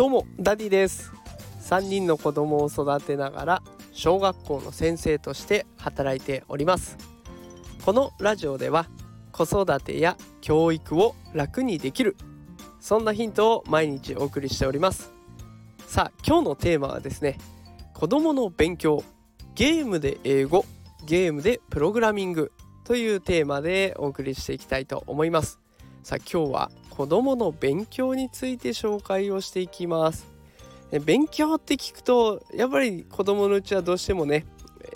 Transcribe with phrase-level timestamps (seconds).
[0.00, 1.12] どうもダディです。
[1.60, 6.96] 3人の子供を育てながら小学校の先生として働いております。
[7.84, 8.86] このラジオでは
[9.30, 12.16] 子育てや教育を楽にできる
[12.80, 15.12] そんなヒントを毎日お送りしております。
[15.86, 17.36] さあ今日のテーマはですね
[17.92, 19.04] 子供の勉強
[19.54, 20.64] ゲームで英語
[21.04, 22.52] ゲームでプログラミング
[22.84, 25.60] というテーマでお送りしていきたいと思います。
[26.02, 30.26] さあ今日は子供の勉強について紹介をしていきます。
[31.04, 34.44] 勉強って聞くとやっぱり子供のうちはどうしてもね、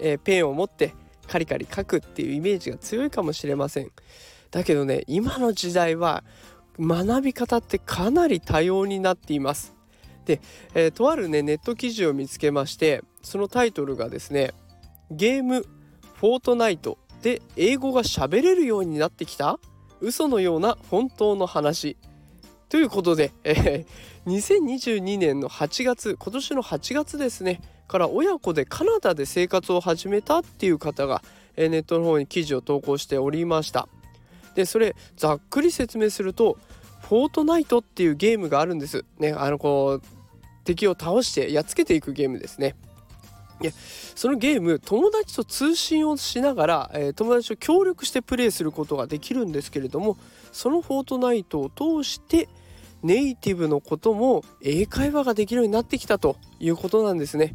[0.00, 0.92] えー、ペンを持って
[1.28, 3.92] カリカリ書くっていうイメージが強いかもしれません。
[4.50, 6.24] だけどね今の時代は
[6.80, 9.72] 学び方ってかなり多様になっています。
[10.24, 10.40] で、
[10.74, 14.52] えー、とあるねネット記事を見つけましてそのタイトルがですね
[15.10, 15.66] ゲーム
[16.14, 19.60] フォートナイトで英語が喋れるようになってきた？
[20.04, 21.96] 嘘のような本当の話。
[22.68, 31.22] ということで、えー、2022年の8月今年の8月ですねから親子でカナダで生活を始めたっていう方が、
[31.56, 33.88] えー、ネットの方に記事を投稿しておりました。
[34.54, 36.58] でそれざっくり説明すると
[37.08, 39.04] フォートナイトっていうゲームがあるんです。
[39.18, 40.02] ねあのこう
[40.64, 42.74] 敵を倒してやっつけていくゲームですね。
[43.60, 43.72] いや
[44.14, 50.16] そのゲーム友達と通信をしながら、えー、友達と協力してプレイすることができるんですけれども
[50.52, 52.48] そのフォートナイトを通して
[53.02, 57.54] ネイティブのことも英会話ができるようになってきたということなんですね。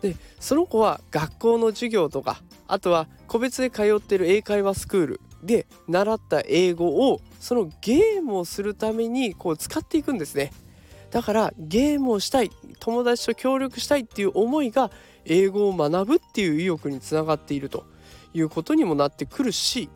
[0.00, 10.52] でその子は学校の授業とかあとは個別で通ってる英会話スクールで習った英語をそのゲームをするためにこう使っていくんですね。
[11.10, 12.50] だからゲームをしたい
[12.82, 14.90] 友達と協力したいっていう思いが
[15.24, 17.84] 英語を学ぶっていう意欲につながっていると
[18.34, 19.88] いうことにもなってくるし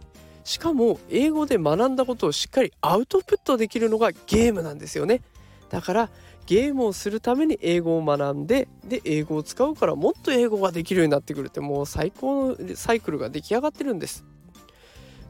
[0.45, 5.23] しかも英語で学んだことをしっかりアウトプットできるのがゲームなんですよね。
[5.69, 6.11] だから
[6.47, 14.25] ゲームをするために英語を学んでで英語を使うからもっと英語ができるようになってくるってもう最高のサイクルが出来上がってるんです。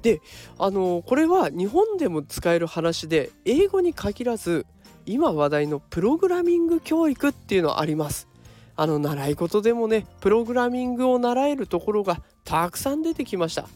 [0.03, 0.21] で
[0.59, 4.67] あのこれは日本でも使える話で英語に限らず
[5.07, 8.29] 今話題のプログラミング教育っていうのはあります。
[8.75, 13.69] あの習い事でもねプログラミングを習えるところがたくさん出てきました。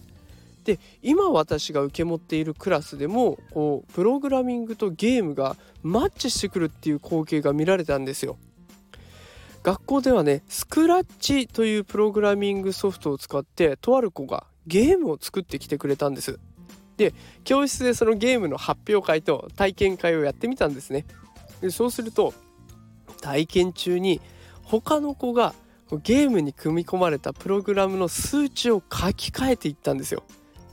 [0.64, 8.36] で今私が受け持っているクラスでもこうプログラミングとゲームがマッチしてくるっていう光景が見られたんですよ。
[9.62, 16.38] 学校ではねスクラッチというプログラミングソフトを使ってとある子がゲームを作ってきてくれたんです。
[17.00, 21.06] で教室でそのゲームの発表会と体験会をやってみたんですね
[21.62, 22.34] でそうすると
[23.22, 24.20] 体験中に
[24.62, 25.54] 他の子が
[26.02, 30.22] ゲームに組み込まれたプログラムの数値を書き換えていったんですよ。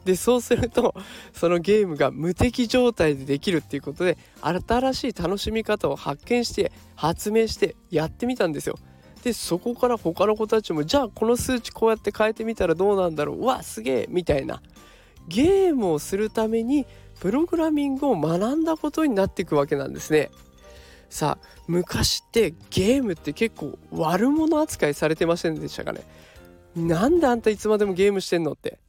[0.04, 0.94] でそうすると
[1.34, 8.78] そのゲームが無敵状態でできるっていうことで新しい楽しみ方を発見して発明してやってみたんですよ。
[9.24, 14.62] でそこから他の子たちもじゃあこの数値こうやって変えてみたらどうなんだろううわすげえみたいな
[15.28, 16.86] ゲームをするために
[17.20, 20.30] プログラミングを学んだことになっていくわけなんですね。
[21.10, 26.02] さあ昔ってゲームって結構悪者扱いされてませんでしたかね？
[26.76, 28.80] なんであんたいつまでもゲームしてんのって。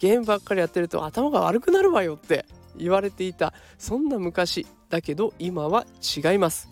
[0.00, 2.44] ゲームばっかりやってると頭が悪くなるわよって
[2.76, 6.68] 言われていたそんな昔だけど今は違います。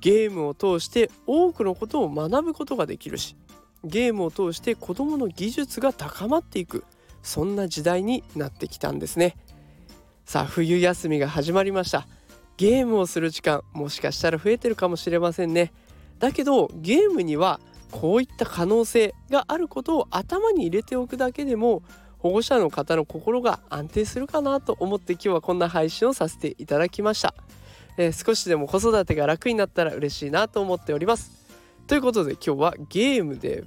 [0.00, 3.36] ゲームを通して多くのことを学ぶことができるし
[3.84, 6.84] ゲームを通して子どもの技術が高まっていく。
[7.22, 9.36] そんな時代になってきたんですね。
[10.24, 12.06] さあ冬休みが始まりました。
[12.56, 15.72] ゲームをする時間もしかしたら増えてるかもしれませんね。
[16.18, 17.60] だけどゲームには
[17.90, 21.82] こういった可能性があることを頭に入れておくだけでも
[22.18, 27.34] 保護者の方の心が安定するかなと思って今日はこんな配信をさせていただきました、
[27.96, 31.32] えー、少しでも子育てが楽になったら嬉しいなと思っております。
[31.86, 33.64] ということで今日はゲームで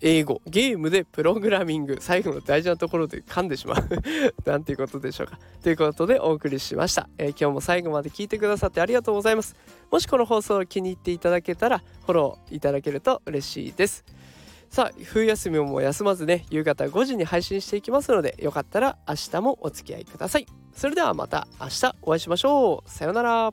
[0.00, 3.88] 英語ゲームでプログラミング最後の大事なところで噛んでしまう。
[4.48, 5.38] なんていうことでしょうか。
[5.62, 9.56] ということでお送りしました、えー、今日も最後まで聞いてくださってありがとうございます。
[9.90, 14.04] もしこの放送を気に入っていただけたらフォローいただけると嬉しいです。
[14.70, 20.46] さあ冬休みも休まずね夕方5時に配信していきますのでよかったら明日もお付き合いください。
[20.74, 22.90] それではまた明日お会いしましょう。
[22.90, 23.52] さようなら。